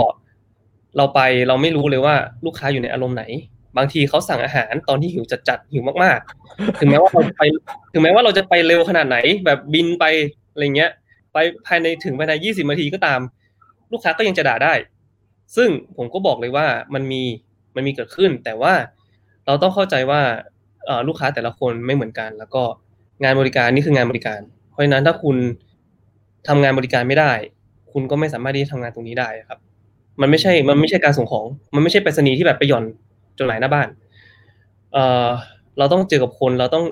[0.97, 3.25] เราไปเราไม่รู้เลยว่าลูกค้าอยู่ในอารมณ์ไหน
[3.77, 7.43] บางทีเขาสั่งอาหารตอนที่หิวจัดๆหิวมากๆ ถึงแม้ว่าเราไป
[7.93, 10.05] ถึงแม้ว่าเราจะไปเร็วขนาดไหน แบบบินไป
[10.53, 10.91] อะไรเงี้ย
[11.33, 13.21] ไปภายในถึงภายในยี่สิบนาทีก็ตาม
[13.93, 14.75] ลูกค้าก็ยังจะด่าได้
[15.57, 17.23] ซึ่งผมก็บอกเลยว่ามันมี
[17.77, 18.73] มันมีเกิดขึ้น แต่ว่า
[19.47, 20.21] เราต้องเข้าใจว่า
[21.09, 22.63] ลูกค้าแต่ละคนไม่เหมือนกัน แล้วก็
[23.23, 25.37] งานบริการนี่คืองานบริการ เพราะฉะนั้นถ้าคุณ
[26.49, 27.33] ทำงานบริการไม่ได้
[27.93, 29.59] คุณก็ไม่สามารถที่จะทำงานตรงนี้ได้ครับ
[30.21, 32.85] มันไม่ใช่มันไม่ใช่การส่งของ มันไม่ใช่ไปรษณีย์ที่แบบไปหย่อน
[33.39, 33.89] จดหมายหน้าบ้าน
[34.93, 35.29] เออ
[35.79, 36.85] เราต้องเจอกับคนเราต้อง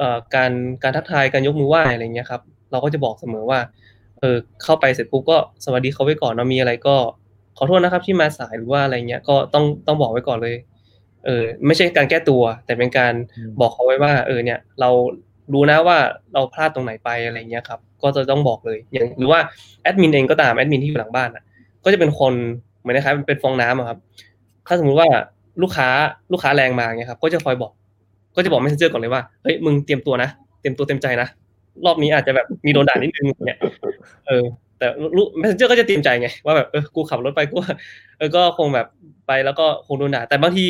[0.00, 0.02] อ
[0.34, 0.52] การ
[0.82, 3.58] การทักทายการยกมือไหว้อะไรเงี้ยครับ เราก็จะบอกเสมอว่า
[4.20, 6.96] เออเข้าไปเสร็จปุ๊บก็สวัสดีเขาไว้ก่อนเนาะมีอะไรก็
[7.56, 10.56] ขอโทษนะครับที่มาสายหรือว่าอะไรเงี้ยก็ต้องต้องบอกไว้ก่อนเลย
[11.26, 13.12] เออ ไม่ใช่การแก้ตัว แต่เป็นการ
[13.60, 14.90] บอกเขาไว้ว่า เออเนี่ย เรา
[15.52, 15.98] รู้นะว่า
[16.34, 19.40] เราพลาดตรงไหนไปอะไรเงี้ยครับ ก็จะต้องบอกเลยอย่างหรือว่า
[19.82, 21.42] แอดมินเองก็ตามแอดมินที่อยู่หลังบ้านอะ
[21.84, 22.34] ก็จะเป็นคน
[22.80, 23.98] เหมือนนะครับเป็นฟองน้ำครับ
[24.66, 25.08] ถ้าสมมุติว่า
[25.62, 25.88] ลูกค้า
[26.32, 27.72] ลูกค้าแรงมาเงี้ยครับ ก็จะคอยบอก
[28.36, 31.28] ก็จะบอก messenger ก่อนเลยว่าเฮ้ยมึงเตรียมตัวนะเตรียมตัวเต็มใจนะ
[31.86, 33.58] รอบนี้อาจจะแบบมีโดนด่านิดนึงเนี่ย
[34.26, 34.44] เออ
[34.78, 37.56] แต่ลูก messenger ก็จะเตรียมใจไงว่าแบบเออกูขับรถไปกู
[38.18, 38.86] เออก็คงแบบ
[39.26, 40.66] ไปแล้วก็คงโดนด่าแต่บางที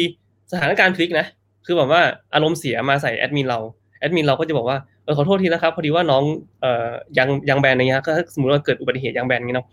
[0.52, 1.26] สถานการณ์พลิกนะ
[1.66, 2.00] คือแบบว่า
[2.34, 3.58] อารมณ์เสียมาใส่แอดมินเรา
[4.00, 6.22] แอดมินเราก็จะบอกว่าเออขอโทษทีนะครับพอดีว่าน้อง
[6.60, 6.88] เอ่อ
[7.18, 9.66] ยังยังแบนอะไรเงี้ยก็สมมติว่าเกิดอุบัติเหตุยังแบนงี้เนาะ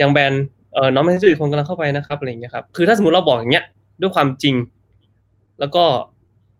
[0.00, 0.32] ยังแบน
[0.74, 3.64] เออน้องไม่ใช่อีกคนกำลังเข้าไปนะครับอะไรอย่างเงี้ยครับคือถ้าสมมติเราบอกอย่างเงี้ย
[4.00, 4.54] ด้วยความจริง
[5.60, 5.84] แล้วก็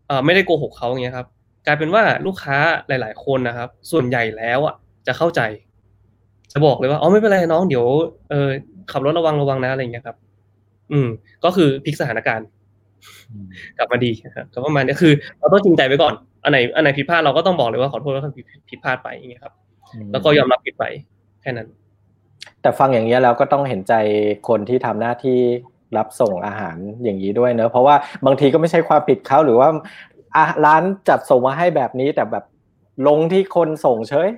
[0.07, 1.27] เออไม่ได้โกหกเขาอย่างเงี้ยครับ
[1.67, 2.57] กลายเป็นว่าลูกค้า
[2.89, 4.75] หลาย ๆ คนนะครับ ส่วนใหญ่แล้วอะ
[5.07, 5.41] จะเข้าใจ
[6.53, 7.87] จะบอกเลยว่าอ๋อไม่เป็นไรน้องเดี๋ยว
[8.31, 8.49] เออ
[8.93, 10.17] ขับรถระวังระวังนะอะไรอย่างเงี้ยครับ
[10.93, 11.09] อืม
[11.45, 12.47] ก็คือพลิกสถานการณ์
[13.79, 16.15] กลับมาดีครับกลับมาเนี่ยคือ เราต้องจริงใจไว้ก่อน
[16.45, 18.25] อันไหนอันไหนผิดพลาดเราก็ต้องบอกเลยว่าขอโทษแล้ว
[18.71, 19.55] ผิดพลาดไปอย่างเงี้ยครับ
[20.13, 20.85] แล้วก็ยอมรับผิดไป
[21.43, 21.69] แค่นั้น
[22.63, 23.95] แต่ฟังอย่างนี้แล้วก็ต้องเห็นใจ
[24.49, 25.39] คนที่ทำหน้าที่
[25.97, 27.95] รับส่งอาหารอย่างนี้ด้วยเนอะเพราะว่า
[28.27, 29.69] บางทีก็ไม่ใช่ความผิดเขาหรือว่า
[30.37, 32.45] อะร้านจัดส่งมาให้แบบนี้แต่แบบ
[33.09, 34.29] ลงที่คนส่งเฉย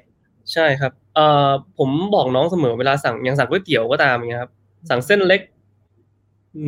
[0.52, 4.52] ใช่ครับเอ่อผมบอกน้องเสมอเวลาสั่งย่างสั่งก๋วยเตี๋ยวก็ตามอย่างเงี้ยครับ
[4.90, 5.40] สั่งเส้นเล็ก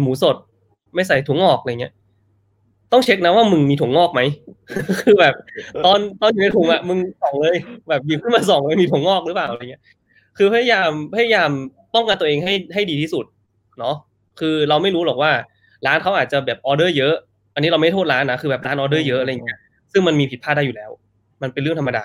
[0.00, 0.36] หมูสด
[0.94, 1.92] ไม่ใส่ถุงงอกอะไรเงี้ย
[2.92, 4.20] ต้องเช็คนะว่ามึงมีถุงงอกไหม
[5.00, 5.34] คือแบบ
[5.84, 7.56] ตอนตอนอยู่ในถุงอะมึงส่องเลย
[7.88, 9.82] แบบหยิบขึ้นมาส่องเลยมีถุงงอกหรือเปล่าอะไรเงี้ย
[10.38, 11.50] คือพยายามพยายาม
[11.94, 13.24] ป้องกันตัวเองให้ให้ดีที่สุด
[13.78, 13.96] เนาะ
[14.40, 15.32] คือเราไม่รู้หรอกว่า
[15.86, 17.14] ร้านเขาอาจจะแบบออเดอร์เยอะ
[17.54, 19.58] อันนี้เราไม่โทษร้านนะคือแบบร้านออเดอร์เยอะอะไรเงี้ย
[19.92, 20.90] ซึ่งมันมีผิดพลาดได้อยู่แล้ว
[21.42, 22.04] มันเป็นเรื่องธรรมดา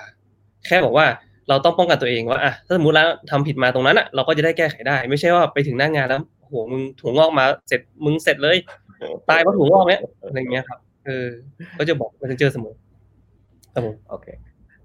[0.68, 1.06] แค่บอกว่า
[1.50, 8.58] เราต้องป้องกันตัวเองว่าอะถ้าสมมติร้านทำผิดมาตรงนั้นอะเราก็จะได้แก้ไขได้ ไม่ใช่ว่าไปถึงหน้างานแล้วโหมึงถุงงอกมาเสร็จมึงเสร็จเลย
[9.30, 11.28] ตายเพราะถุงงอกเนี้ยอะไรเงี้ยครับเออ
[11.78, 12.76] ก็จะบอกมันจะเจอเสมอ
[13.74, 14.28] ครับผมโอเค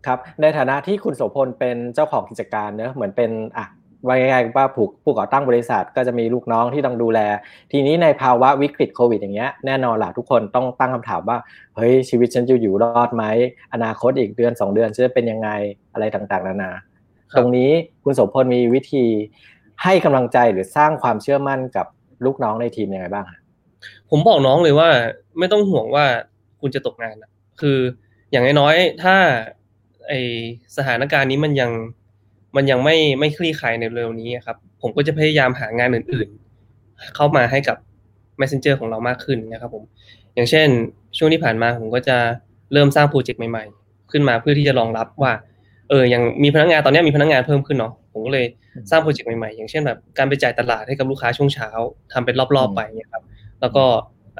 [0.06, 3.66] ครับในฐานะที่คุณโสพลเป็นเจ้าของกิจการเนอะเหมือนเป็นอะ
[4.06, 7.20] ว่าง่ายๆว่าผู้ผู้ก่อตั้งบริษัทก็จะมีลูกน้องที่ต้องดูแล
[7.72, 11.38] ทีนี้ในภาวะวิกฤตโควิดอย่างเงี้ยแน่นอนล่ะทุกคนต้องตั้งคำถามว่า
[11.76, 13.24] เฮ้ยชีวิตฉันจะอยู่รอดไหม
[13.72, 15.48] อนาคตอีกเดือน 2 เดือนจะเป็นยังไง
[15.92, 16.70] อะไรต่างๆนานา
[17.36, 17.70] ตรงนี้
[18.04, 19.04] คุณโสพลมีวิธี
[19.82, 21.86] ให้กำลังใจหรือสร้างความเชื่อมั่นกับ
[22.24, 23.24] ลูกน้องในทีมยังไงบ้าง
[24.10, 24.88] ผมบอกน้องเลยว่า
[25.38, 26.04] ไม่ต้องห่วงว่า
[26.60, 27.14] คุณจะตกงาน
[27.60, 27.78] คือ
[28.30, 29.14] อย่างน้อยๆถ้า
[30.08, 30.12] ไอ
[30.76, 31.70] สถานการณ์นี้มันยัง
[32.56, 37.76] มันยังไม่ไม่คลี่คลายในเร็วนี้ครับ ผมก็จะพยายามหางานอื่นๆ เข้ามาให้กับ
[38.40, 39.82] Messenger ของเรามากขึ้นนะครับผม
[40.34, 40.68] อย่างเช่น
[41.18, 42.16] ช่วงที่ผ่านมาผมก็จะ
[42.72, 45.32] เริ่มสร้างโปรเจกต์ใหม่ๆ ขึ้นมาเพื่อที่จะรองรับว่า
[45.90, 48.46] เออยังมีพนักงานตอนนี้มีพนักงานเพิ่มขึ้นเนาะ ผมก็เลย
[48.90, 51.68] สร้างโปรเจกต์ใหม่ๆ อย่างเช่นแบบการไปจ่ายตลาดให้กับลูกค้าช่วงเช้า
[52.12, 53.22] ทำเป็นรอบๆไปเนี่ยครับ
[53.60, 53.84] แล้วก็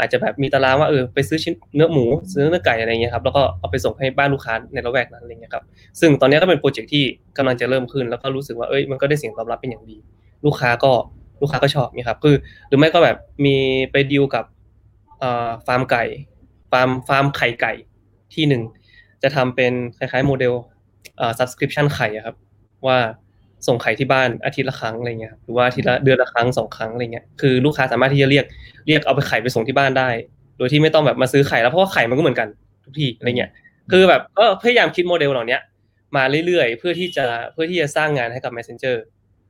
[0.00, 5.64] อาจจะแบบมีตารางว่าเออไปซื้อชิ้นเนื้อหมูซื้อเนื้อไก่อะไรเงี้ยครับแล้วก็เอาไปส่งให้บ้านลูกค้าในละแวกนั้นอะไรเงี้ยครับ
[6.00, 7.04] ซึ่งตอนนี้ก็เป็นโปรเจกต์ที่
[7.36, 9.96] กำลังจะเริ่มขึ้น แล้วก็รู้สึกว่าเอ้ยมันก็ได้เสียงตอบรับเป็นอย่างดี
[10.44, 10.92] ลูกค้าก็
[11.40, 12.36] ลูกค้าก็ชอบนี่ครับคือ
[12.68, 13.56] หรือไม่ก็แบบมี
[13.90, 14.44] ไปดีลกับ
[15.66, 16.04] ฟาร์มไก่
[16.70, 17.72] ฟาร์มฟาร์มไข่ไก่
[18.34, 18.62] ที่หนึ่ง
[19.22, 20.54] จะทำเป็นคล้ายๆโมเดล
[21.38, 22.36] subscription ไข่ครับ
[22.86, 22.98] ว่า
[23.66, 28.44] ส่งไข่ที่บ้านอาทิตย์ละครั้งอะไรเงี้ยหรือว่าอาทิตย์ละเดือนละครั้งสองครั้งอะไรเงี้ยคือลูกค้าสามารถที่จะเรียก
[28.86, 30.08] เรียกเอาไปไข่ไปส่งที่บ้านได้
[30.58, 32.48] โดยที่ไม่ต้องแบบมาซื้อไข่แล้วเพราะว่าไข่มันก็เหมือนกัน
[32.84, 33.50] ทุกที่อะไรเงี้ย
[33.90, 35.58] คือแบบก็พยายามคิดโมเดลเหล่านี้
[36.16, 38.96] มาเรื่อยๆ เพื่อที่จะเพื่อที่จะสร้างงานให้กับ Messenger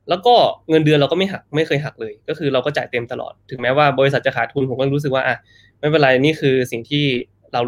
[0.09, 0.33] แล้วก็
[0.69, 5.35] เงินเดือนเราก็ไม่หักไม่เคยหักเลย ก็คือเราก็จ่ายเต็มตลอด ถึงแม้ว่าบริษัทจะขาดทุนผมก็รู้สึกว่าอะ
[5.79, 7.05] ไม่เป็นไรนี่คือสิ่งที่
[7.53, 7.61] เรา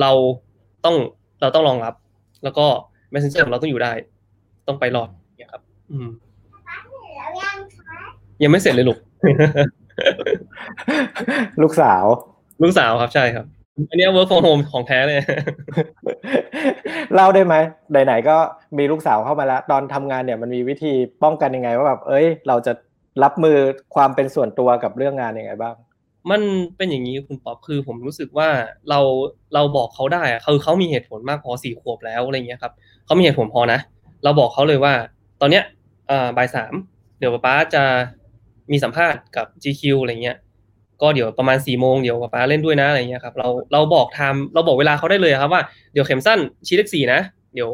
[0.00, 0.12] เรา
[0.84, 0.96] ต้อง
[1.40, 1.94] เราต้องรองรับ
[2.44, 2.66] แล้วก็
[3.12, 3.92] Messenger ของเราต้องอยู่ได้
[4.68, 5.08] ต้องไปรอด
[5.86, 6.08] ยครับอืม
[8.42, 8.98] ยังไม่เสร็จเลยลูก
[11.62, 12.04] ลูกสาว
[12.62, 13.46] ลูกสาวครับใช่ครับ
[13.90, 15.20] อันนี้ work from home ของแท้เลย
[17.14, 17.54] เล่าได้ไหม
[17.90, 18.36] ไหนๆก็
[18.78, 20.92] มีลูกสาวเข้ามาแล้ว ตอนทำงานเนี่ยมันมีวิธี
[21.22, 22.72] ป้องกันยังไงว่าแบบ เอ้ย เราจะ
[23.22, 23.56] รับมือ
[23.94, 25.74] ความเป็นส่วนตัวกับเรื่องงานยังไงบ้าง
[26.30, 26.40] มัน
[26.76, 28.48] เป็นอย่างนี้คุณป๊อบคือผมรู้สึกว่า
[28.90, 29.00] เรา
[29.54, 32.72] เราบอกเขาได้อะคือเขามีเหตุผลมากพอสี่ขวบแล้วอะไรเงี้ยครับ
[33.06, 33.78] เขามีเหตุผลพอนะ
[34.24, 34.92] เราบอกเขาเลยว่า
[35.40, 35.73] ตอนเนี้ยอ่า
[36.36, 36.72] บ่ายสาม
[37.18, 37.82] เดี๋ยวป้าจะ
[38.72, 40.36] มีสัมภาษณ์กับ GQ อะไรเงี้ย
[41.02, 45.62] ก็เดี๋ยวประมาณสี่โมงเดี๋ยวป้าเล่นด้วยนะอะไรเงี้ยครับเราเราบอกไทม์เราบอกเวลาเขาได้เลยครับว่า
[45.92, 47.20] เดี๋ยวเข็มสั้นชี้เลขสี่นะ
[47.54, 47.70] เดี๋ยว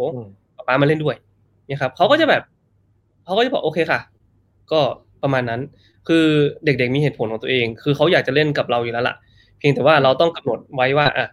[0.68, 1.16] ป้ามาเล่นด้วย
[1.66, 2.42] เนี่ยครับเขาก็จะแบบ
[3.24, 4.00] เขาก็จะบอกโอเคค่ะ
[4.72, 4.80] ก็
[5.22, 5.60] ประมาณนั้น
[6.08, 6.24] คือ
[6.64, 9.16] เด็กๆมีเหตุผลของตัวเอง คือเขาอยากจะเล่นกับเราอยู่แล้วล่ะ
[9.58, 11.26] เพียงแต่ว่าเราต้องกำหนดไว้ว่าอะ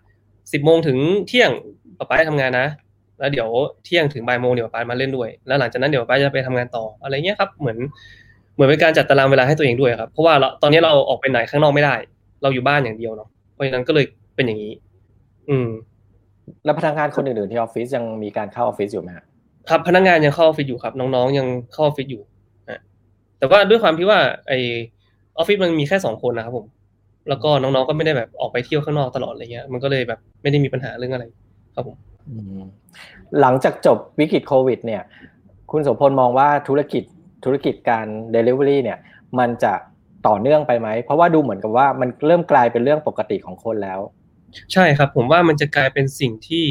[0.51, 1.51] สิบโมงถึงเที่ยง
[1.97, 2.67] ป้าป้าทำงานนะ
[3.19, 3.49] แล้วเดี๋ยว
[3.83, 7.77] เที่ยงถึงบ่ายโมงเดี๋ยวป้ามาเล่นด้วย แล้วหลังจากนั้นเดี๋ยวป้าจะไปทำงานต่ออะไรเงี้ยครับ เหมือน
[8.55, 11.95] เหมือนเป็นการจัดตารางเวลาให้ตัวเองด้วยครับ เพราะว่าเราตอนนี้เราออกไปไหนข้างนอกไม่ได้
[12.41, 14.73] เราอยู่บ้านอย่างเดียวเนาะ เพราะฉะนั้นก็เลยเป็นอย่างนี้
[15.49, 15.69] อืม
[16.65, 19.09] แล้วพนักงานคนอื่นๆที่ออฟฟิศยังมีการเข้าออฟฟิศอยู่ไหม
[19.69, 22.21] ครับ พนักงานยังเข้าออฟฟิศอยู่ครับ น้องๆยังเข้าออฟฟิศอยู่
[23.39, 24.53] แต่ว่าด้วยความที่ว่า ไอ้
[25.37, 26.65] ออฟฟิศมันมีแค่สองคนนะครับผม
[27.29, 31.25] แล้วก็น้องๆก็ไม่ได้แบบออกไปเที่ยวข้างนอกตลอดอะไรเงี้ย มันก็เลยแบบไม่ได้มีปัญหาเรื่องอะไร
[31.75, 31.95] ครับผม
[33.41, 35.03] หลังจากจบวิกฤตโควิด เนี่ย
[35.71, 37.03] คุณโสพลมองว่าธุรกิจ
[37.45, 38.97] ธุรกิจการ Delivery เนี่ย
[39.39, 39.73] มันจะ
[40.27, 43.99] ต่อเนื่องไปไหม เพราะว่าดูเหมือนกับว่ามันเริ่มกลายเป็นเรื่องปกติของคนแล้ว
[44.73, 46.65] ใช่ครับ ผมว่ามันจะกลายเป็นสิ่งที่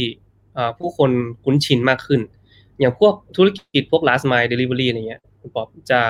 [0.79, 1.11] ผู้คน
[1.45, 2.21] คุ้นชินมากขึ้น
[2.79, 6.01] อย่างพวกธุรกิจพวก last mile delivery อะไรเงี้ยคุณป๊อบจะ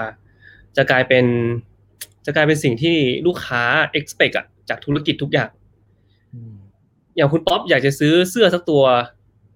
[0.76, 1.24] จะกลายเป็น
[2.26, 3.62] จะกลายเป็นสิ่งที่ลูกค้า
[3.98, 5.50] expect อะจากธุรกิจทุกอย่าง
[7.16, 8.82] อย่างคุณป๊อปอยากจะซื้อเสื้อสักตัว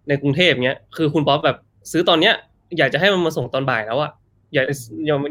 [0.08, 1.56] ในกรุงเทพเนี้ยคือคุณป๊อปแบบ
[1.92, 2.34] ซื้อตอนเนี้ย
[2.78, 4.10] อยากจะให้มันมาส่งตอนบ่ายแล้วอะ
[4.54, 4.66] อยาก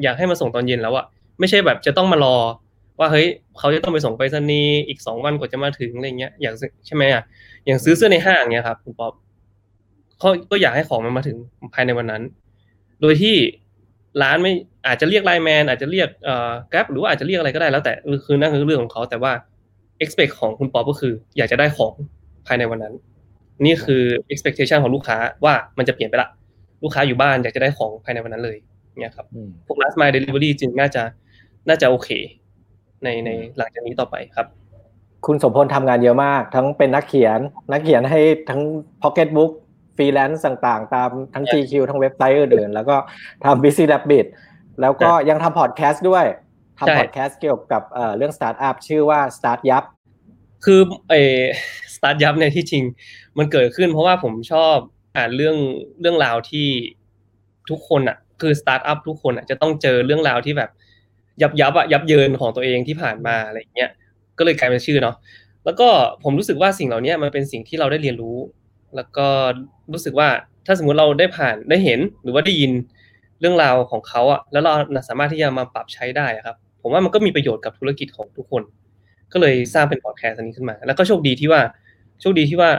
[0.03, 1.05] อยากให้มาส่งตอนเย็นแล้วอะ
[1.39, 2.35] ไม่ใช่แบบจะต้องมารอ
[2.99, 3.27] ว่าเฮ้ย
[3.57, 6.55] เขาจะต้องไปส่งไปรษณีย์อีกสองวันกว่าจะมาถึงอะไรเงี้ยอยาก
[6.85, 7.23] ใช่ไหมอะ
[7.65, 9.13] อย่างซื้อเสื้อในห้างเนี้ยครับคุณป๊อป
[10.19, 11.37] เขาก็อยากให้ของมันมาถึง
[11.73, 12.23] ภายในวันนั้น
[13.01, 13.35] โดยที่
[14.21, 14.51] ร้านไม่
[14.87, 17.93] อาจจะเรียก LINE MAN อาจจะเรียกเอ่อ Grab หรือว่าอาจจะเรียกอะไรก็ได้แล้วแต่
[18.25, 19.31] คือนั่นคือเรื่องของเขาแต่ว่า
[20.03, 21.93] expect ของคุณป๊อปก็คือ อยากจะได้ของ
[22.47, 22.93] ภายในวันนั้น
[23.65, 26.29] นี่คือ expectation ของลูกค้าว่ามันจะเปลี่ยนไปละ
[26.83, 28.57] ลูกค้าอยู่บ้านอยากจะได้ของภายในวันนั้นเลย
[28.99, 29.25] เนี่ยครับ
[29.65, 31.03] พวก last mile delivery จึงน่าจะ
[31.67, 32.09] น่าจะโอเค
[33.03, 34.47] ในในหลังจากนี้ต่อไปครับ
[35.25, 37.39] คุณสมพลทำงานเยอะมาก ทั้งเป็นนักเขียน
[37.71, 38.19] นักเขียนให้
[38.49, 38.61] ทั้ง
[39.01, 39.51] pocket book
[39.95, 42.95] ฟรีแลนซ์ต่างๆ ตามทั้ง GQ ทั้งเว็บไซต์อื่นๆ แล้วก็
[43.45, 44.25] ทำ Busy Rabbit
[44.81, 46.25] แล้วก็ยังทำพอดแคสต์ด้วย
[46.79, 47.81] ทำพอดแคสต์เกี่ยวกับ
[48.17, 49.83] เรื่องสตาร์ทอัพชื่อว่า Start ยับ
[50.65, 51.19] คือไอ้
[51.95, 52.83] สตาร์ทยับในที่จริง
[53.37, 54.75] มันเกิดขึ้นเพราะว่าผมชอบ
[55.17, 55.57] อ่านเรื่อง
[56.01, 56.67] เรื่องราวที่
[57.69, 60.69] ทุกคนอะ คือสตาร์ทอัพทุกคนอะจะต้องเจอเรื่องราวที่แบบ
[61.41, 63.89] ยับยับอะยับเยินของตัวเองที่ผ่านมาอะไรเงี้ย
[64.37, 65.15] ก็เลยกลายเป็นชื่อเนาะ
[65.65, 65.87] แล้วก็
[66.23, 68.37] ผมรู้สึกว่าสิ่งเหล่านี้มันเป็นสิ่งที่เราได้เรียนรู้
[68.95, 69.27] แล้วก็
[69.93, 70.29] รู้สึกว่า
[70.65, 72.71] ถ้าสมมุติเราได้ผ่านได้เห็นหรือว่าได้ยิน
[73.39, 78.63] เรื่องราวของเขาอะแล้วเราสามารถที่จะมาปรับใช้ได้ครับ ผมว่ามันก็มีประโยชน์กับธุรกิจของทุกคน
[79.33, 81.61] ก็เลยสร้างเป็นพอดแคสต์อันนี้ขึ้นมา แล้วก็โชคดีที่ว่า
[82.21, 82.69] โชคดีที่ว่า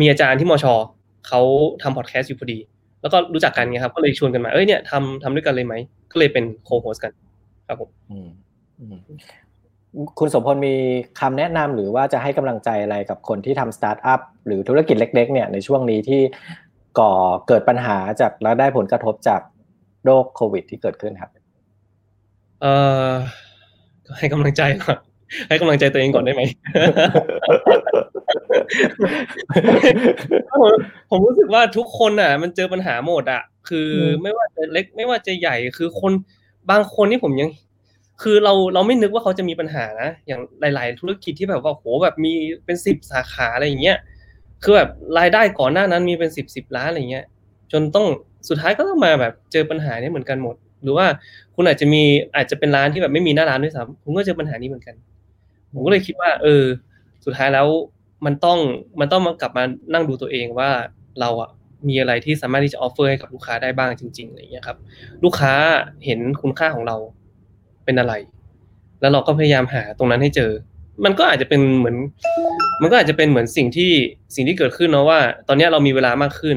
[0.00, 0.66] มีอาจารย์ที่มช
[1.28, 1.40] เขา
[1.82, 2.58] ทำพอดแคสต์อยู่พอดี
[3.02, 5.74] แล้วก็รู้จักกันไงครับ ก็เลยชวนกันมา เอ้ยเนี่ยทำทำด้วยกันเลยไหม
[6.12, 7.12] ก็เลยเป็น co-host กัน
[7.66, 7.90] ครับผม
[10.18, 10.74] คุณสมพลมี
[11.20, 16.20] คำแนะนำหรือว่าจะให้กำลังใจอะไรกับคนที่ทำสตาร์ทอัพหรือธุรกิจเล็ก ๆ เนี่ยในช่วงนี้ที่
[16.98, 17.12] ก่อ
[17.48, 19.40] เกิดปัญหาจากแล้วได้ผลกระทบจาก
[20.04, 21.30] โรคโควิดที่เกิดขึ้นครับ
[22.60, 22.74] เอ่
[23.10, 23.12] อ
[24.18, 24.98] ให้กำลังใจก่อน
[25.48, 26.42] ให้กำลังใจตัวเองก่อนได้ไหม
[31.10, 33.88] ผมรู้สึกว่าทุกคนอะ มันเจอปัญหาหมดอะ คือ
[34.22, 36.12] ไม่ว่าจะเล็กไม่ว่าจะใหญ่คือคน
[36.70, 37.50] บางคนที่ผมยัง
[38.22, 42.32] คือเราเราไม่นึกว่าเขาจะมีปัญหานะอย่างหลาย ๆ ธุรกิจที่แบบว่าโหแบบมี
[42.64, 43.98] เป็นสิบสาขาอะไรอย่างเงี้ย
[44.62, 47.26] คือแบบรายได้ก่อนหน้านั้นมีเป็นสิบสิบล้านอะไรเงี้ย
[47.72, 48.06] จนต้อง
[48.48, 51.06] สุดท้ายก็ต้องมาแบบเจอปัญหานี้เหมือนกันหมด หรือว่า
[51.54, 52.02] คุณอาจจะมี
[52.36, 54.94] อาจจะเป็นร้านที่แบบไม่มีหน้าร้านด้วยซ้ำคุณก็เจอปัญหานี้เหมือนกัน
[55.74, 56.64] ผมก็เลยคิดว่า เออ
[57.24, 57.66] สุดท้ายแล้ว
[58.26, 58.58] มันต้อง
[59.00, 60.70] มันต้องมากลับมานั่งดูตัวเองว่า
[61.20, 61.50] เราอะ
[61.88, 64.78] มีอะไรที่สามารถที่จะออฟเฟอร์ให้กับลูกค้าได้บ้างจริงๆอะไรเงี้ยครับ
[65.24, 65.52] ลูกค้า
[66.04, 66.96] เห็นคุณค่าของเรา
[67.84, 68.14] เป็นอะไร
[69.00, 70.50] แล้วเราก็พยายามหาตรงนั้นให้เจอ
[71.04, 71.96] มันก็อาจจะเป็นเหมือน
[72.82, 73.92] มันก็อาจจะเป็นเหมือนสิ่งที่
[74.34, 76.56] สิ่งที่เกิดขึ้นเนาะว่า ตอนนี้เรามีเวลามากขึ้น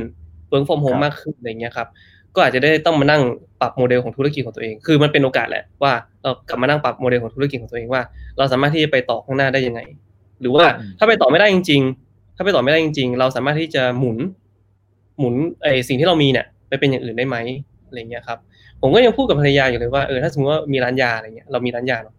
[0.49, 1.87] work from home มากขึ้นอะไรเงี้ยครับ
[2.35, 3.21] ก็อาจจะได้ต้องมานั่ง
[3.61, 5.93] ปรับโมเดลของธุรกิจของตัวเอง คือมันเป็นโอกาสแหละว่า
[6.23, 8.01] เรากลับมานั่งปรับโมเดลของธุรกิจของตัวเองว่า
[8.37, 9.79] เราสามารถที่จะไปต่อข้างหน้าได้ยังไง
[10.41, 10.65] หรือว่า
[10.97, 14.17] ถ้าไปต่อไม่ได้จริง ๆ ถ้าไปต่อไม่ได้จริง ๆ เราสามารถที่จะหมุน
[15.19, 17.37] หมุนไอสิ่งที่เรามีเนี่ยไปเป็นอย่างอื่นได้ไหม
[17.87, 18.37] อะไรเงี้ยครับ
[18.81, 22.15] ผมก็ยังพูดกับภรรยาอยู่เลยว่าเออถ้าสมมติว่ามีร้านยาอะไรเงี้ยเรามีร้านยาเนาะ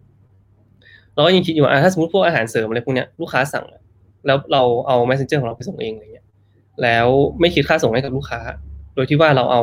[1.15, 3.65] เราก็ยังคิดอยู่ว่าถ้าสมมติพวกอาหารเสริมอะไรพวกเนี้ยลูกค้าสั่ง
[4.27, 6.25] แล้วเราเอา messenger ของเราไปส่งเองอะไรเงี้ย
[6.83, 7.07] แล้ว
[7.39, 8.39] ไม่คิดค่าส่งให้กับลูกค้า
[8.95, 9.61] โดยที่ว่าเราเอา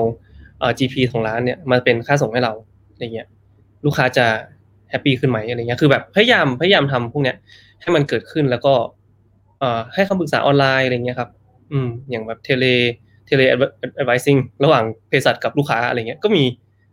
[0.58, 2.52] เอ่อ GP ของร้านเนี่ยมาเป็นค่าส่งให้เรา
[2.92, 3.28] อะไรเงี้ย
[3.84, 4.26] ลูกค้าจะ
[4.90, 7.36] happy ขึ้นไหมอะไรเงี้ยคือแบบพยายามพยายามทำพวกเนี้ย
[7.80, 8.74] ให้มันเกิดขึ้นแล้วก็
[9.58, 11.30] เอ่อให้คำปรึกษาออนไลน์อะไรเงี้ยครับ
[11.72, 16.44] อืม อย่างแบบ tele tele-advising ระหว่างเภสัชกับลูกค้าอะไรเงี้ยก็มี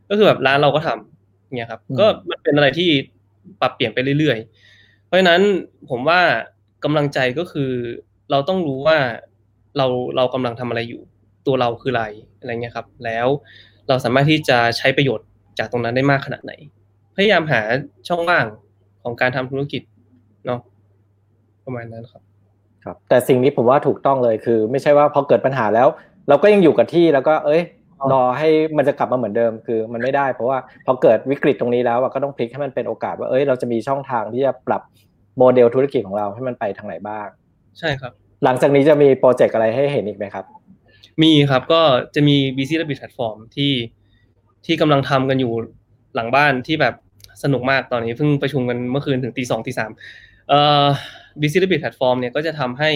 [0.09, 2.89] ก็คือแบบร้านเราก็ทำเนี่ยครับ ก็มันเป็นอะไรที่
[3.61, 5.41] ปรับเปลี่ยนไปเรื่อยๆ เพราะฉะนั้น
[5.89, 6.21] ผมว่า
[6.83, 7.71] กำลังใจก็คือ
[8.31, 8.97] เราต้องรู้ว่า
[9.77, 11.01] เราเรากำลังทำอะไรอยู่
[11.47, 12.05] ตัวเราคืออะไร
[12.39, 13.27] อะไรเงี้ยครับ แล้ว
[13.87, 15.27] เราสามารถที่จะใช้ประโยชน์
[15.59, 16.53] จากตรงนั้นได้มากขนาดไหน
[17.15, 17.61] พยายามหา
[18.07, 18.45] ช่องว่าง
[19.03, 19.81] ของการทำธุรกิจ
[20.45, 20.59] เนาะ
[21.65, 22.21] ประมาณนั้นครับ
[22.83, 25.87] ครับ แต่สิ่งนี้ผมว่าถูกต้องเลยคือ ไม่ใช่ว่าพอเกิดปัญหาแล้ว
[26.29, 27.61] เราก็ยังอยู่กับที่แล้วก็ เอ้ย
[28.11, 34.81] รอให้มันจะกลับมาเหมือนเดิมคือมันไม่ได้ เพราะว่าพอเกิดวิกฤตตรงนี้แล้วก็ต้องพลิกให้มันเป็นโอกาสว่าเอ้ยเราจะมีช่องทางที่จะปรับ
[35.37, 37.27] โมเดลธุรกิจของเราให้มันไปทางไหนบ้าง
[37.79, 38.11] ใช่ครับ
[38.43, 40.45] หลังจากนี้จะมีโปรเจกต์อะไรให้เห็นอีกไหมครับ
[41.23, 41.81] มีครับก็
[42.15, 43.73] จะมี BC Rabbit Platform ที่
[44.65, 45.53] ที่กำลังทำกันอยู่
[46.15, 46.93] หลังบ้านที่แบบ
[47.43, 49.91] สนุกมากตอนนี้เพิ่งประชุมกันเมื่อคืนถึงตีสองตีสาม
[50.49, 50.87] เอ่อ
[51.39, 52.91] BC Rabbit Platform เนี่ยก็จะทำให้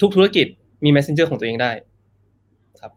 [0.00, 0.46] ทุกธุรกิจ
[0.84, 1.72] มี Messenger ของตัวเองได้
[2.80, 2.92] ครับ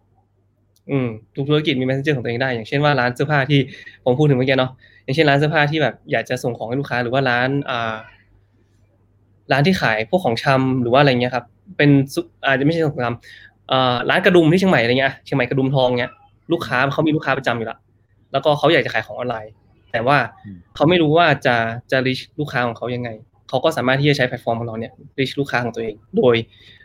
[0.90, 3.60] อืมทุกธุรกิจมี Messenger ของตัวเองได้ อย่างเช่นว่าร้านเสื้อผ้าที่
[4.04, 4.72] ผมพูดถึงเมื่อกี้เนาะ
[5.04, 7.96] อย่างเช่นร้านเสื้อผ้าที่แบบอยากจะส่งของให้ลูกค้าหรือว่าร้านอ่า
[9.52, 11.46] ร้านที่ขายพวกของชำหรือว่าอะไรเงี้ยครับ
[11.78, 11.90] เป็น
[12.48, 13.53] อาจจะไม่ใช่ของชำ
[14.10, 16.12] ร้านกระดุมที่เชียงใหม่อะไรเงี้ยเชียงใหม่กระดุมทองเงี้ย
[16.52, 17.80] ลูกค้าเขามีลูกค้าประจำอยู่แล้ว
[18.32, 19.54] แล้วก็เขาอยากจะขายของออนไลน์
[19.92, 20.18] แต่ว่า
[20.76, 21.56] เขาไม่รู้ว่าจะ
[21.92, 23.10] จะ reach ลูกค้าของเขายังไง
[23.50, 26.36] เขาก็สามารถที่จะใช้แพลตฟอร์มของเราเนี่ย reach ลูกค้าของตัวเอง โดย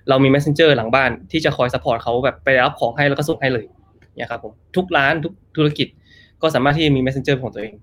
[0.09, 3.67] เรามี messenger หลังบ้านที่จะคอย support เขาแบบไปรับของให้แล้วก็ส่งให้เลย
[4.17, 5.88] เนี่ยครับผมทุกร้านทุกธุรกิจ
[6.43, 7.75] ก็สามารถที่จะมี messenger ของตัวเอง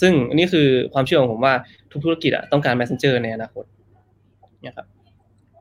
[0.00, 1.54] ซึ่งอันนี้คือความเชื่อของผมว่า
[1.92, 3.64] ทุกธุรกิจอะต้องการ messenger ในอนาคต
[4.62, 4.86] เนี่ยครับ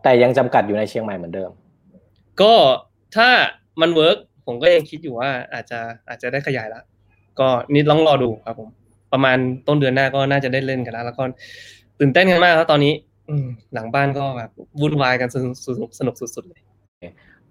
[0.04, 1.52] แต่ยังจำกัดอยู่ในเชียงใหม่เหมือนเดิม
[2.41, 2.54] ก็
[3.15, 3.30] ถ้า
[3.82, 6.82] มัน workผมก็ยังคิดอยู่ว่าอาจจะอาจจะได้ขยายละ
[7.39, 8.69] ก็นิดลองรอดูครับผม
[9.13, 11.23] ประมาณต้นเดือนหน้าก็น่าจะได้เล่นกันแล้ว แล้วก็
[12.00, 12.93] ตื่นเต้นกันมากครับตอนนี้
[13.30, 13.36] อื
[13.73, 15.50] หลังบ้านก็แบบวุ่นวายกันสนุ
[15.88, 16.62] กสนุกสุดๆเลย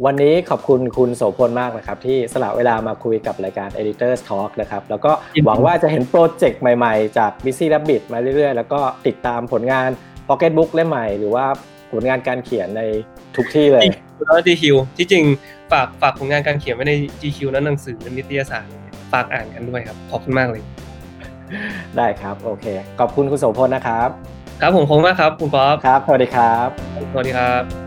[0.05, 5.13] วันนี้ขอบคุณคุณโสพลมากนะครับ ที่สละเวลามาคุยกับรายการ Editors Talk นะครับ แล้วก็
[5.45, 9.89] หวังว่าจะเห็นโปรเจกต์ใหม่ๆ จาก Busy Rabbit มาเรื่อยๆ แล้วก็ติดตามผลงาน
[10.29, 11.47] Pocket Book เล่มใหม่หรือว่า
[11.91, 12.83] ผลงานการเขียนใน
[13.37, 13.83] ทุกที่เลย
[14.25, 14.65] แล้ว GQ
[14.97, 15.25] ที่จริง
[15.73, 18.67] ฝากฝากผลงานการเขียนไว้ใน GQ และหนังสือนิตยสาร
[19.13, 20.63] ฝากอ่านกันด้วยครับขอบคุณมากเลย
[21.97, 22.67] ได้ครับโอเค
[22.99, 24.09] ขอบคุณคุณโสพลนะครับ
[24.61, 26.69] ครับผมขอบคุณมากครับ คุณป๊อปครับสวัสดีครับ
[27.13, 27.86] สวัสดีครับ